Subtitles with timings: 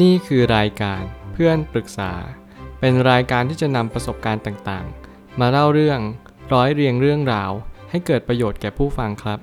[0.00, 2.12] นี่คือรายการเพื่อนปรึกษา
[2.80, 6.00] เป็นรายการที่จะนำประสบการณ์ต่างๆ มาเล่าเรื่อง
[6.52, 7.50] ร้อยเรียงเรื่องราว
[7.90, 9.38] ให้เกิดประโยชน์แก่ผู้ฟังครับ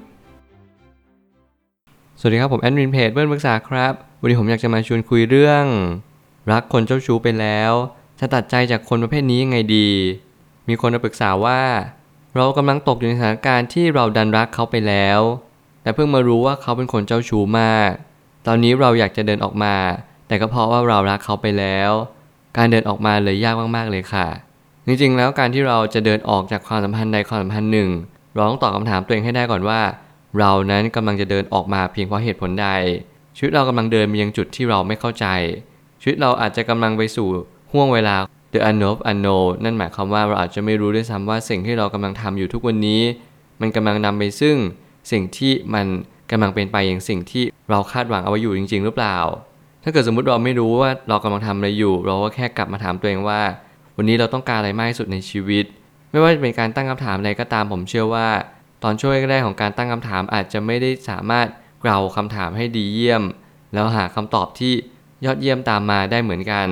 [2.19, 5.65] สวัสดีครับผมแอดมินเพจเพื่อนปรึกษาครับ วันนี้ผมอยากจะมาชวนคุยเรื่อง
[6.51, 7.71] รักคนเจ้าชู้ไปแล้ว
[8.19, 9.89] จะตัดใจจากคนประเภทนี้ยังไงดี
[10.67, 11.61] มีคนมาปรึกษาว่า
[12.35, 15.19] เรากำลังตกอยู่ในสถานการณ์ที่เราดันรักเขาไปแล้ว
[15.81, 17.91] แต่เพิ่งมารู้ว่าเขาเป็นคนเจ้าชู้มาก
[18.47, 19.75] ตอนนี้เราอยากจะเดินออกมา
[20.29, 21.91] แต่ก็เพราะว่าเรารักเขาไปแล้ว
[22.57, 24.27] การเดินออกมาเลยยากมากๆเลยค่ะ
[24.85, 27.89] จริงๆ แล้วการที่เราจะเดินออกจากความสัมพันธ์ใดความสัมพันธ์หนึ่ง
[28.33, 29.79] เราต้องตอบคำถามตัวเองให้ได้ก่อนว่า
[30.39, 32.67] เรานั้นกำลังจะเดินออกมาเพียงเพราะเหตุผลใด
[33.37, 35.25] ชีวิตเรากำลังเดินไปยังจุดที่เราไม่เข้าใจ
[36.01, 37.27] ชีวิตเราอาจจะกำลังไปสู่
[37.71, 38.15] ห่วงเวลา
[38.53, 43.01] the unknown unknown นั่นหมายความว่าเราอาจจะไม่รู้ด้วยซ้ำว่าสิ่งที่เรากำลังทำอยู่ทุกวันนี้
[43.61, 44.55] มันกำลังนำไปซึ่ง
[45.11, 45.85] สิ่งที่มัน
[46.31, 49.17] กำลังเป็นไปอย่างสิ่งที่เราคาดหวังเอาไว้อยู่จริง ๆ หรือเปล่า
[49.83, 53.41] ถ้าเกิดสมมุติเราไม่รู้ว่าเรากำลังทำอะไรอยู่ เราก็แค่กลับมาถามตัวเองว่า
[53.97, 55.65] วันนี้เราต้องการอะไรมากที่สุดในชีวิต
[56.11, 58.27] ไม่ว่าจะเป็นการตั้งคำถามอะไรก็ตามผมเชื่อว่า
[58.83, 61.47] ตอนช่วยแรกของการตั้งคำถามอาจจะไม่ได้สามารถ
[61.81, 63.23] เกลาคำถามให้ดีเยี่ยม
[63.73, 64.73] แล้วหาคำตอบที่
[65.25, 66.67] ยอดเยี่ยมตามมาได้เหมือนกัน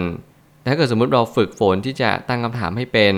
[0.70, 3.16] ถ้าเกิดสมมุติเราฝึกฝนที่จะตั้งคำถามให้เป็น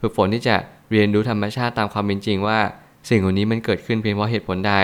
[0.00, 0.56] ฝึกฝนที่จะ
[0.90, 2.58] เรียนรู้ธรรมชาติตามความเป็นจริงว่า
[3.08, 4.74] สิ่งเหล่านี้มันเกิดขึ้นเพียงเพราะเหตุผลใด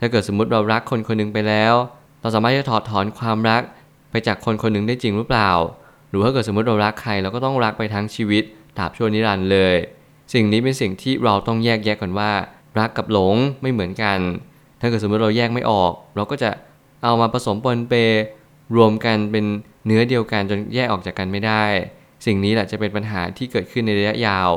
[0.00, 1.74] ถ้าเกิดสมมติเรารักคนคนหนึงไปแล้ว
[2.20, 3.62] เราสามารถจะถอดถอนความรัก
[4.10, 5.50] ไปจากคนคนหนึ่งได้จริงหรือเปล่า
[6.08, 8.42] หรือถ้าเกิดสมมติเรารักใครเราก็ต้องรักไปทั้งชีวิต
[8.78, 9.76] ตราบชั่วนิรันดร์เลย
[10.34, 12.30] สิ่งนี้เป็นสิ่งที่เราต้องแยกแยะก่อนว่า
[12.78, 14.18] รักกับหลงไม่เหมือนกัน
[14.80, 16.50] ถ้าเกิดสมมติเราแยกไม่ออก เราก็จะ
[17.04, 17.94] เอามาผสมปนเป
[18.76, 19.44] รวมกันเป็น
[19.86, 21.64] เนื้อเดียวกันจนแยกออกจากกันไม่ได้
[22.26, 24.50] สิ่งนี้แหละจะเป็นปัญหาที่เกิดขึ้นในระยะยาว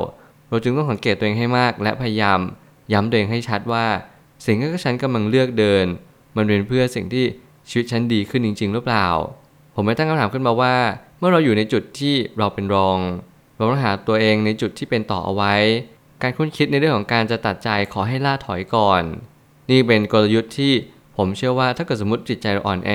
[0.48, 2.40] เราจึงต้องสังเกตตัวเองให้มาก และพยายาม
[2.92, 3.86] ย้ำตัวเองให้ชัดว่า
[4.46, 5.86] สิ่งที่ฉันกำลังเลือกเดิน
[6.36, 7.24] มันเป็นเพื่อสิ่งที่
[7.68, 9.08] ชีวิตฉันดีขึ้นจริง ๆ หรือเปล่า
[9.74, 10.74] ผมไม่ตั้งคำถามขึ้นมาว่า
[11.18, 12.98] เมื่อเราอยู่ในจุดที่เราเป็นรอง
[13.56, 15.54] เราต้องหาตัวเองในจุดที่เป็นต่อเอาไว้
[16.22, 19.02] การคุ้นคิดในเรื่องของการจะตัดใจขอให้ล่าถอยก่อน
[19.70, 20.72] นี่เป็นกลยุทธ์ที่
[21.16, 22.90] ผมเชื่อว่าถ้าเกิดสมมติจิตใจเราอ่อนแอ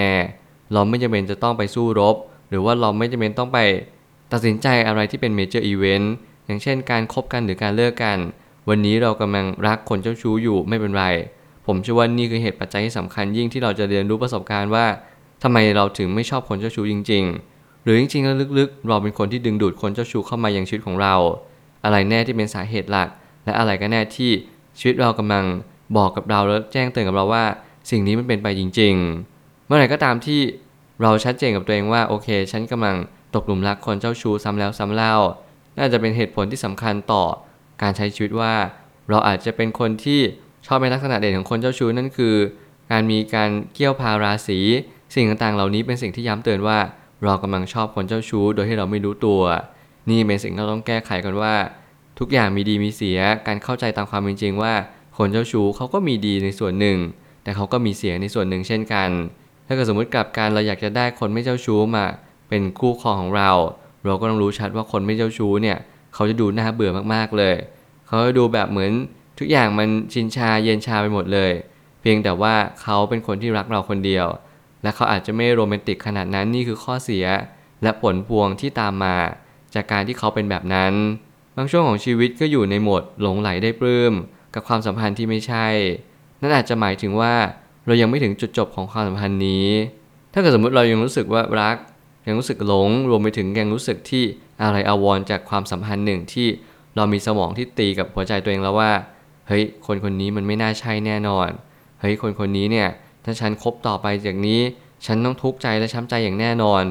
[0.73, 2.15] เราไม่จำเป็นจะต้องไปสู้รบ
[2.49, 3.59] หรือว่าเราไม่จำเป็นต้องไป
[4.31, 6.13] ตัดสินใจอะไรที่เป็น major event
[6.45, 8.17] อย่างเช่นการคบกันหรือการเลิกกัน
[8.69, 11.05] วันนี้เรากำลังรักคนเจ้าชู้อยู่ไม่เป็นไร
[11.65, 14.85] ผมเชื่อว่านี่คือเหตุปัจจัยที่สำคัญยิ่งที่เราจะเรียนรู้ประสบการณ์ว่า
[15.43, 21.15] ทำไมเราถึงไม่ชอบคนเจ้าชู้จริง ๆ หรือจริงๆแล้วลึกๆ เราเป็นคนที่ดึงดูดคนเจ้าชู้เข้ามายังชีวิตของเรา
[21.83, 23.09] อะไรแน่ที่เป็นสาเหตุหลัก
[23.45, 24.31] และอะไรก็แน่ที่
[24.79, 25.45] ชีวิตเรากำลัง
[25.97, 27.43] บอกกับเราแล้วแจ้งเตือนกับเราว่า
[27.89, 28.93] สิ่งนี้มันเป็นไปจริง
[29.31, 30.39] ๆ เมื่อไหร่ก็ตามที่
[31.01, 32.95] เราชัดเจนกับตัวเองว่าโอเค ฉันกำลัง
[33.35, 35.15] ตกหลุมรักคนเจ้าชู้ซ้ำแล้วซ้ำเล่า
[35.77, 37.23] น่าจะเป็นเหตุผลที่สำคัญต่อ
[37.81, 38.53] การใช้ชีวิตว่า
[39.09, 40.21] เราอาจจะเป็นคนที่
[40.67, 42.35] ชอบในลักษณะเด่นของคนเจ้าชู้นั่นคือ
[42.91, 44.59] การมีการเกี่ยวพาราศี
[45.15, 46.77] สิ่งต่างๆ เหล่านี้เป็นสิ่งที่ย้ำเตือนว่า
[47.23, 49.41] เรากำลังชอบคนเจ้าชู้ โดยที่เราไม่รู้ตัว
[50.09, 51.55] นี่เป็นสิ่งที่เราต้องแก้ไขกันว่า
[52.19, 54.73] ทุกอย่างมีดีมีเสีย การเข้าใจตามความเป็นจริงว่า
[55.17, 56.97] คนเจ้าชู้เขาก็มีดีในส่วนหนึ่ง
[57.43, 59.09] แต่เขาก็มีเสียในส่วนหนึ่งเช่นกัน
[59.67, 62.05] ถ้าเกิดสมมติกลับกันเราอยากจะได้คนไม่เจ้าชู้มา
[62.49, 63.51] เป็นคู่ครองของเรา
[64.05, 65.77] เราก็ต้องรู้ชัดว่าคนไม่เจ้าชู้เนี่ย
[66.13, 67.55] เขาจะดูน่าเบื่อมากๆเลย
[68.07, 68.91] เขาจะดูแบบเหมือน
[69.39, 71.51] ทุกอย่างมันชินชาเย็นชาไปหมดเลย
[72.01, 74.27] เพียงแต่ว่าเขาเป็นคนที่รักเราคนเดียว
[74.87, 77.25] และเขาอาจจะไม่โรแมนติกขนาดนั้นนี่คือข้อเสีย
[77.83, 79.15] และผลพวงที่ตามมา
[79.75, 80.93] จากการที่เขาเป็นแบบนั้น
[81.57, 84.13] บางช่วงของชีวิตก็อยู่ในโหมดหลงไหลได้ปลื้ม
[84.53, 85.67] กับความสัมพันธ์ที่ไม่ใช่
[86.41, 87.33] นั่นอาจจะหมายถึงว่า
[87.85, 89.67] เรายังไม่ถึงจุดจบของความสัมพันธ์นี้
[90.33, 91.77] ถ้าเกิดสมมติเรายังรู้สึกว่ารัก
[92.27, 94.23] ยังรู้สึกหลง รวมไปถึงยังรู้สึกที่
[94.61, 96.47] อะไรอาวรจากความสัมพันธ์หนึ่งที่
[96.95, 98.91] เรามีสมองที่ตีกับหัวใจตัวเองแล้วว่า
[99.47, 101.49] เฮ้ย คนคนนี้มันไม่น่าใช่แน่นอน
[101.99, 102.89] เฮ้ย คนคนนี้เนี่ย
[103.27, 104.61] ถ้าฉันคบต่อไปจากนี้
[105.05, 106.83] ฉันต้องทุกข์ใจและช้ำใจอย่างแน่นอน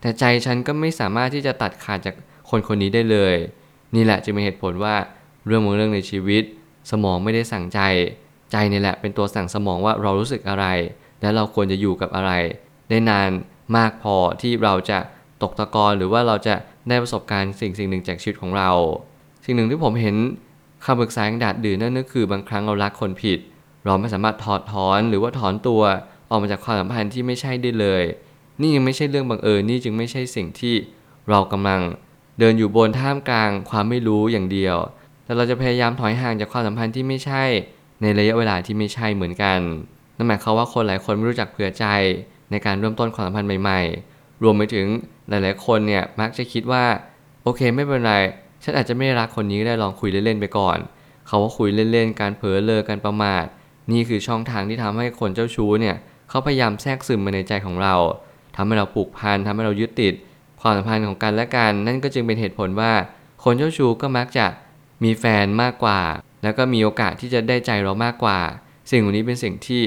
[0.00, 2.14] แต่ใจฉันก็ไม่สามารถที่จะตัดขาดจาก
[2.50, 3.34] คนคนนี้ได้เลย
[3.94, 4.94] นี่แหละจะเป็นเหตุผลว่า
[5.46, 6.42] เรื่องบางเรื่องในชีวิต
[6.90, 7.80] สมองไม่ได้สั่งใจ
[8.52, 10.66] ใจนี่แหละเป็นตัวสั่งสมองว่าเรารู้สึกอะไร
[11.20, 12.32] และเราควรจะอยู่กับอะไร
[12.90, 13.30] ได้นาน
[13.76, 14.98] มากพอที่เราจะ
[15.42, 16.54] ตกตะกอนหรือว่าเราจะ
[16.88, 18.70] ได้ประสบการณ์สิ่งสิ่งหนึ่งจากชีวิตของเรา
[19.44, 20.16] สิ่งหนึ่งที่ผมเห็น
[20.84, 23.38] คำปรึกษาอย่างดาดดื่นนั่นก็คือบางครั้งเรารักคนผิด
[23.84, 25.82] เราไม่สามารถถอดถอนหรือว่าถอนตัว
[26.30, 28.02] ออกมาจากความสัมพันธ์ที่ไม่ใช่ได้เลย
[28.60, 30.74] นี่ยังไม่ใช่เรื่องบังเอิญนี่จึงไม่ใช่สิ่งที่
[31.30, 31.80] เรากำลัง
[32.38, 34.76] เดินอยู่บนท่ามกลางความไม่รู้อย่างเดียว
[35.24, 37.44] แต่เราจะพยายามถอยห่างจากความสัมพันธ์ที่ไม่ใช่
[38.02, 39.58] ในระยะเวลาที่ไม่ใช่เหมือนกัน
[40.16, 41.86] นั่นหมายความว่าคนหลายคนไม่รู้จักเผื่อใจ
[42.50, 43.80] ในการเริ่มต้นความสัมพันธ์ใหม่
[44.12, 44.86] ๆ รวมไปถึง
[45.28, 46.84] หลายๆ คนเนี่ยมักจะคิดว่า
[47.42, 48.14] โอเคไม่เป็นไร
[48.62, 50.78] ฉันอาจจะไม่รักคนนี้ได้ลองคุยเล่นๆไปก่อน
[51.26, 53.44] เขาว่าคุยเล่นๆ การเผลอเลอการประมาท
[53.90, 55.96] นี่คือช่องทางที่ทำให้คนเจ้าชู้เนี่ย
[56.28, 57.94] เขาพยายามแทรกซึมมาในใจของเรา
[58.56, 60.14] ทำให้เราผูกพันทำให้เรายึดติด
[60.60, 62.92] ความสัมพันธ์ของกันและกัน นั่นก็จึงเป็นเหตุผลว่า
[63.44, 64.46] คนเจ้าชู้ก็มักจะ
[65.04, 66.00] มีแฟนมากกว่า
[66.42, 68.38] แล้วก็มีโอกาสที่จะได้ใจเรามากกว่า
[68.90, 69.82] สิ่งเหล่านี้เป็นสิ่งที่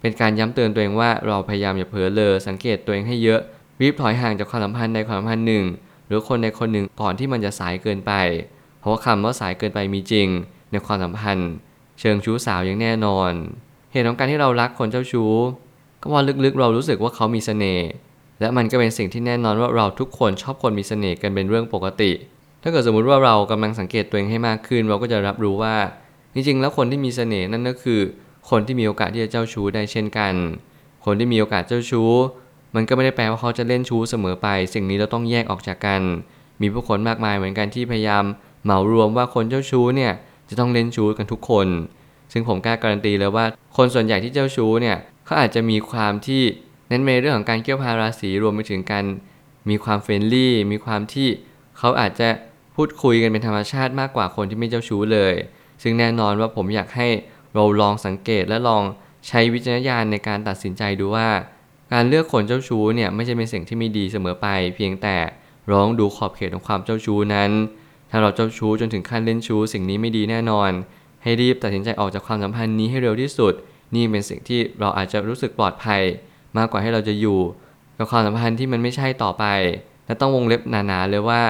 [0.00, 3.40] เป็นการย้ำเตือนตัวเองว่าเราพยายามอย่าเผลอเลอสังเกตตัวเองให้เยอะ
[3.80, 5.64] รีบถอยห่างจากความสัมพันธ์ใดความสัมพันธ์หนึ่ง
[6.06, 8.12] หรือคนในคนหนึ่งก่อนที่มันจะสายเกินไป
[8.80, 10.28] เพราะว่าคำว่าสายเกินไปมีจริง
[10.70, 11.50] ในความสัมพันธ์
[11.98, 13.32] เชิงชู้สาวอย่างแน่นอน
[13.92, 15.32] เหตุของการที่เรารักคนเจ้าชู้
[16.00, 17.88] ก็เพราะลึกๆเรารู้สึกว่าเขามีเสน่ห์
[18.40, 22.12] และมันก็เป็นสิ่งที่แน่นอนว่าเราทุกคนชอบคนมีเสน่ห์กันเป็นเรื่องปกติ
[22.62, 25.76] ถ้าเกิดสมมุติว่าเรากำลังสังเกตตัวเองให้มากขึ้น เราก็จะรับรู้ว่า
[26.34, 28.00] จริงๆ แล้วคนที่มีเสน่ห์นั่นก็คือ
[28.50, 30.34] คนที่มีโอกาสที่จะเจ้าชู้ได้เช่นกัน
[31.04, 32.12] คนที่มีโอกาสเจ้าชู้
[32.74, 36.02] มันก็ไม่ได้แปลว่าเขาจะเล่นชู้เสมอไป สิ่งนี้เราต้องแยกออกจากกัน
[36.60, 38.24] มีผู้คนมากมายเหมือนกันที่พยายาม
[38.64, 40.12] เหมารวมว่าคนเจ้าชู้เนี่ย
[40.48, 41.68] จะต้องเล่นชู้กันทุกคน
[42.32, 43.44] ซึ่งผมกล้าการันตีเลยว่า
[43.76, 46.42] คนส่วนใหญ่ที่เจ้าชู้เนี่ยเขาอาจจะมีความที่
[46.88, 49.04] เน้นในเรื่องของการเกี่ยวพาราศีรวมไปถึงการ
[49.70, 51.28] มีความ friendly มีความที่
[51.78, 52.28] เขาอาจจะ
[52.76, 55.34] พูดคุยกันเป็นธรรมชาติมากกว่าคนที่ไม่เจ้าชู้เลย
[55.82, 57.08] ซึ่งแน่นอนว่าผมอยากให้
[57.54, 58.82] เราลองสังเกตและลอง
[59.28, 61.28] ใช้วิจารณญาณในการตัดสินใจดูว่า
[61.92, 64.46] การเลือกคนเจ้าชู้เนี่ยไม่ใช่เป็นสิ่งที่ไม่ดีเสมอไป
[64.76, 65.16] เพียงแต่
[65.72, 67.50] ร้องดูขอบเขตของความเจ้าชู้นั้น
[68.10, 70.70] ถ้าเราเจ้าชู้จนถึงขั้นเล่นชู้สิ่งนี้ไม่ดีแน่นอน
[71.22, 73.52] ให้รีบตัดสินใจออกจากความสัมพันธ์นี้ให้เร็วที่สุด
[73.94, 76.02] นี่เป็นสิ่งที่เราอาจจะรู้สึกปลอดภัย
[76.56, 77.38] มากกว่าให้เราจะอยู่
[77.98, 79.44] กับความสัมพันธ์ที่มันไม่ใช่ต่อไป
[80.06, 81.42] และต้องวงเล็บหนาๆเลยว่า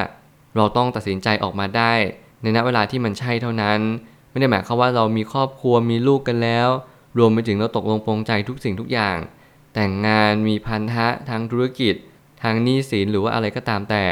[0.56, 1.92] เราต้องตัดสินใจออกมาได้
[2.42, 3.80] ในณเวลาที่มันใช่เท่านั้น
[4.30, 6.68] ไม่ได้หมายความว่าเรามีครอบครัวมีลูกกันแล้ว
[7.18, 9.16] รวมไปถึงเราตกลงปรงใจทุกสิ่งทุกอย่าง
[9.74, 11.94] แต่งงานมีพันธะทางธุรกิจ
[12.42, 14.04] ทางหนี้สินหรือว่าอะไรก็ตามแต่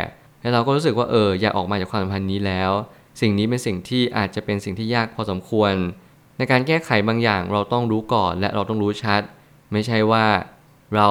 [0.47, 2.71] แล้วเราก็รู้สึกว่าเอออยากออกมาจากความสัมพันธ์นี้แล้ว
[3.21, 5.73] สิ่งนี้เป็นสิ่งที่อาจจะเป็นสิ่งที่ยากพอสมควร
[6.39, 9.23] ในการแก้ไขบางอย่างเราต้องรู้ก่อนและเราต้องรู้ชัด
[9.73, 10.27] ไม่ใช่ว่า
[10.95, 11.09] เรา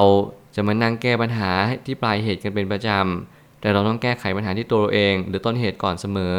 [0.56, 1.52] จะมานั่งแก้ปัญหา
[1.86, 6.38] ที่ปลายเหตุกันเป็นประจำ แต่เราต้องแก้ไขปัญหาที่ตัวเราเอง หรือต้นเหตุก่อนเสมอ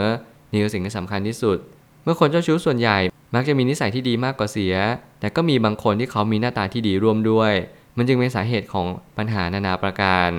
[0.50, 1.58] นี่คือสิ่งที่สำคัญที่สุด
[2.02, 2.98] เมื่อคนเจ้าชู้ส่วนใหญ่
[3.34, 4.74] มักจะมีนิสัยที่ดีมากกว่าเสีย
[5.20, 7.52] แต่ก็มีบางคนที่เขามีหน้าตาที่ดีร่วมด้วย
[7.96, 10.30] มันจึงเป็นสาเหตุของปัญหานานาประการ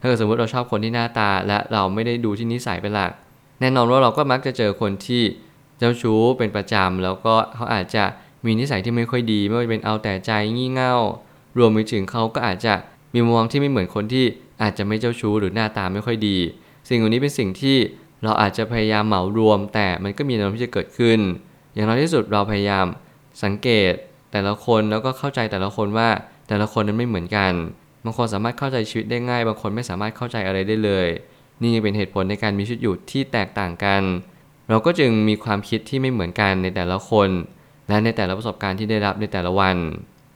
[0.00, 3.12] ถ้าเกิดสมมติเราชอบคนที่หน้าตา และเราไม่ได้ดูที่นิสัยเป็นหลัก
[3.60, 5.22] แน่นอนว่าเราก็มักจะเจอคนที่
[5.78, 8.04] เจ้าชู้เป็นประจำแล้วก็เขาอาจจะ
[8.44, 10.94] มีนิสัยที่ไม่ค่อยดีไม่ว่าจะเป็นเอาแต่ใจงี่เง่า
[11.58, 12.74] รวมไปถึงเขาก็อาจจะ
[13.14, 14.24] มีมุมมองที่ไม่เหมือนคนที่
[14.62, 16.36] อาจจะไม่เจ้าชู้หรือหน้าตาไม่ค่อยดี
[16.88, 17.76] สิ่งเหล่านี้เป็นสิ่งที่
[18.24, 21.18] เราอาจจะพยายามเหมารวม แต่มันก็มีแนวโน้มที่จะเกิดขึ้น
[21.74, 22.86] อย่างน้อยที่สุดเราพยายาม
[23.42, 23.92] สังเกต
[24.32, 26.08] แต่ละคนแล้วก็เข้าใจแต่ละคนว่า
[26.48, 27.52] แต่ละคนนั้นไม่เหมือนกัน
[28.04, 31.08] บางคนสามารถเข้าใจชีวิตได้ง่าย บางคนไม่สามารถเข้าใจอะไรได้เลย
[31.60, 34.02] นี่ยังเป็นเหตุผลในการมีชีวิตอยู่ที่แตกต่างกัน
[34.68, 37.28] เราก็จึงมีความคิดที่ไม่เหมือนกันในแต่ละคน
[37.88, 39.76] และในแต่ละประสบการณ์ที่ได้รับในแต่ละวัน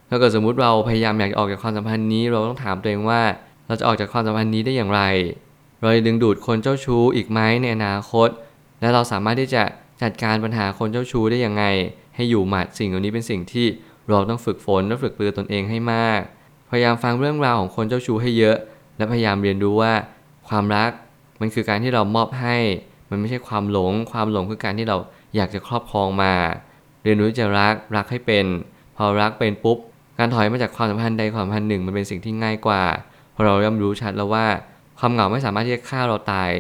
[0.09, 3.23] ถ้าเกิดสมมุติเราพยายามอยากออกจากความสัมพันธ์นี้ เราต้องถามตัวเองว่า
[3.67, 5.03] เราจะออกจากความสัมพันธ์นี้ได้อย่างไร
[5.81, 8.29] เราจะดึงดูดคนเจ้าชู้อีกไหมในอนาคต
[8.81, 9.63] และเราสามารถที่จะ
[10.03, 11.65] จัดการปัญหาคนเจ้าชู้ได้อยังไง
[12.17, 13.67] ให้อยู่หมัดสิ่งเหล่านี้เป็นสิ่งที่
[14.09, 16.21] เราต้องฝึกฝนและฝึกปรือตนเองให้มาก
[16.75, 18.57] พยายามฟังเรื่องราวของคนเจ้าชู้ให้เยอะ
[18.97, 19.93] และพยายามเรียนรู้ว่า
[20.49, 20.91] ความรัก
[21.41, 22.57] มันคือการที่เรามอบให้
[23.11, 24.97] มันไม่ใช่ความหลง ความหลงคือการที่เรา
[25.37, 26.33] อยากจะครอบครองมา
[27.05, 28.47] เรียนรู้จะรักรักให้เป็น
[28.97, 29.79] พอรักเป็นปุ๊บ
[30.19, 32.83] การถอยมาจากความสัมพันธ์ใดความสัมพันธ์หนึ่งมันเป็นสิ่งที่ง่ายกว่า
[33.33, 34.47] เพราะเราย่อมรู้ชัดแล้วว่า
[34.99, 36.51] ความเหงาไม่สามารถที่จะฆ่าเราตาย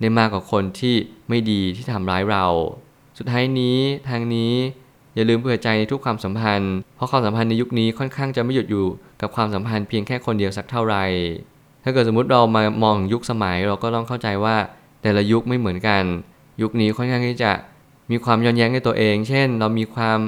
[0.00, 0.94] ได้มากกว่าคนที่
[1.28, 2.46] ไม่ดีที่ทำร้ายเรา
[3.18, 3.78] สุดท้ายนี้
[4.08, 4.52] ทางนี้
[5.14, 8.86] อย่าลืมเผื่อใจในทุกความสัมพันธ์ เพราะความสัมพันธ์ในยุคนี้ค่อนข้างจะไม่หยุดอยู่
[9.24, 11.04] กับความสัมพันธ์เพียงแค่คนเดียวสักเท่าไหร่
[11.84, 14.56] ถ้าเกิดสมมติเรามามองยุคสมัยเราก็ต้องเข้าใจว่า
[15.02, 16.02] แต่ละยุคไม่เหมือนกัน
[16.62, 17.52] ยุคนี้ค่อนข้างที่จะ
[18.10, 20.18] มีความย้อนแย้งในตัวเอง เช่น เรามีความ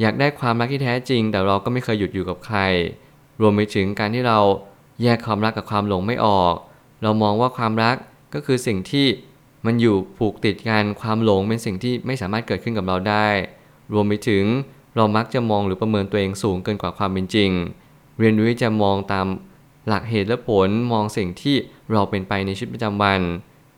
[0.00, 2.58] อยากได้ความรักที่แท้จริง แต่เราก็ไม่เคยหยุดอยู่กับใคร
[3.40, 4.38] รวมไปถึงการที่เรา
[5.02, 6.54] แยกความรักกับความหลงไม่ออก
[7.02, 7.96] เรามองว่าความรัก
[8.34, 9.06] ก็คือสิ่งที่
[9.66, 13.26] มันอยู่ผูกติดกันความหลงเป็นสิ่งที่ไม่สามารถเกิดขึ้นกับเราได้
[13.92, 14.44] รวมไปถึง
[14.96, 17.50] เรามักจะมองหรือประเมินตัวเองสูงเกินกว่าความเป็นจริง
[18.18, 19.26] เรียนรู้ที่จะมองตาม
[19.88, 21.56] หลักเหตุและผลมองสิ่งที่
[21.92, 23.20] เราเป็นไปในชีวิตประจำวัน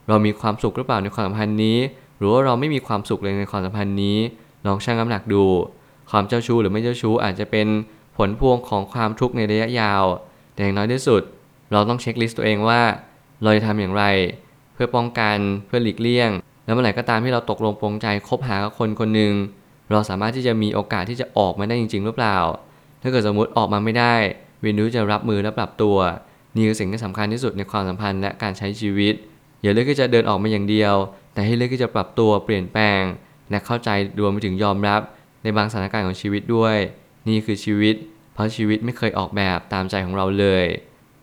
[0.09, 1.79] เรามีความสุขหรือเปล่าในความสัมพันธ์นี้
[2.19, 4.19] หรือว่าเราไม่มีความสุขเลยในความสัมพันธ์นี้
[4.67, 5.45] ลองชั่งน้ำหนักดู
[6.11, 7.67] ความเจ้าชู้หรือไม่เจ้าชู้อาจจะเป็น
[8.17, 10.05] ผลพวงของความทุกข์ในระยะยาว
[10.55, 11.23] แต่อย่างน้อยที่สุด
[11.73, 12.81] เราต้องเช็คลิสต์ตัวเองว่า
[13.43, 14.05] เราจะทำอย่างไร
[14.75, 16.31] เพื่อป้องกันเพื่อหลีกเลี่ยง
[16.65, 19.33] แล้วเมื่อไหร่ก็ตามที่เราตกลงปรงใจคบหากับคนคนหนึ่ง
[19.91, 22.39] เราสามารถที่จะมีโอกาสที่จะออกมาได้จริง ๆ หรือเปล่า
[23.07, 24.15] ถ้าเกิดสมมติออกมาไม่ได้
[24.63, 25.97] เรียนรู้จะรับมือและปรับตัว
[26.55, 29.15] นี่คือสิ่งที่สำคัญที่สุดในความสัมพันธ์และการใช้ชีวิต
[29.63, 30.95] อย่าเลือกที่จะเดินออกมาอย่างเดียว
[31.33, 33.03] แต่ให้เลือกที่จะปรับตัวเปลี่ยนแปลง
[33.51, 35.01] และเข้าใจรวมไปถึงยอมรับ
[35.43, 36.77] ในบางสถานการณ์ของชีวิตด้วย
[37.29, 37.95] นี่คือชีวิต
[38.35, 40.65] เพราะชีวิตไม่เคยออกแบบตามใจของเราเลย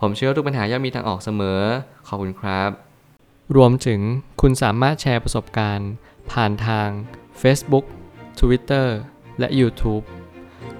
[0.01, 1.61] ผมเชื่อว่าทุกปัญหาย่อมมีทางออกเสมอ
[2.07, 2.69] ขอบคุณครับ
[3.55, 3.99] รวมถึง
[4.41, 5.91] คุณสามารถแชร์ประสบการณ์
[6.31, 6.89] ผ่านทาง
[7.41, 7.85] Facebook
[8.39, 8.87] Twitter
[9.39, 10.03] และ YouTube